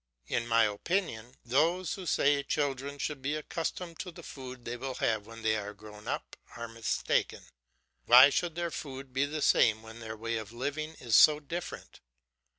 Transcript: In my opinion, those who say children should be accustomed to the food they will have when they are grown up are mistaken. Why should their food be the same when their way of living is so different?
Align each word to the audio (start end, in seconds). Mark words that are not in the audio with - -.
In 0.25 0.47
my 0.47 0.63
opinion, 0.63 1.35
those 1.45 1.93
who 1.93 2.07
say 2.07 2.41
children 2.41 2.97
should 2.97 3.21
be 3.21 3.35
accustomed 3.35 3.99
to 3.99 4.09
the 4.11 4.23
food 4.23 4.65
they 4.65 4.75
will 4.75 4.95
have 4.95 5.27
when 5.27 5.43
they 5.43 5.55
are 5.55 5.75
grown 5.75 6.07
up 6.07 6.35
are 6.57 6.67
mistaken. 6.67 7.43
Why 8.07 8.31
should 8.31 8.55
their 8.55 8.71
food 8.71 9.13
be 9.13 9.25
the 9.25 9.43
same 9.43 9.83
when 9.83 9.99
their 9.99 10.17
way 10.17 10.37
of 10.37 10.51
living 10.51 10.95
is 10.99 11.15
so 11.15 11.39
different? 11.39 11.99